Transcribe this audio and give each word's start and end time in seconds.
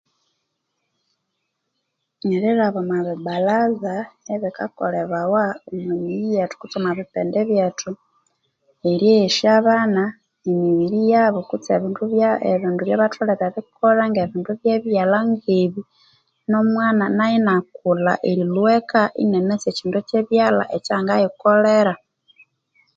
Erilhaba 2.33 2.79
omwa 2.83 2.99
bilaza 3.25 3.95
ebikakolebawa 4.33 5.43
omwa 5.69 5.93
miyi 6.01 6.27
yethu 6.35 6.55
kutse 6.57 6.75
omwa 6.77 6.97
bipindi 6.97 7.39
byethu. 7.49 7.91
Eryeghesya 8.91 9.49
abana 9.59 10.03
emibiri 10.49 10.99
yabo 11.13 11.39
kutse 11.49 11.69
ebindu 11.73 12.03
ebyabatholere 12.79 13.45
erikolha 13.47 14.03
nge 14.07 14.19
ebindu 14.25 14.49
ebye 14.55 14.75
byalha 14.85 15.19
ngebi 15.31 15.81
nomwana 16.49 17.05
nayo 17.17 17.35
inakulha 17.39 18.13
erilhwa 18.29 18.71
eka 18.79 19.01
inanasi 19.23 19.65
ekyindu 19.71 19.97
ekye 20.01 20.19
byalha 20.29 20.63
ekyangayikolera. 20.77 21.93